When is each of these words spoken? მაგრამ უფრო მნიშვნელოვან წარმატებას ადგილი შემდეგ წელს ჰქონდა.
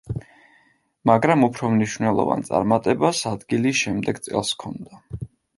მაგრამ 1.09 1.43
უფრო 1.49 1.69
მნიშვნელოვან 1.75 2.41
წარმატებას 2.49 3.21
ადგილი 3.35 3.77
შემდეგ 3.83 4.23
წელს 4.29 4.57
ჰქონდა. 4.59 5.03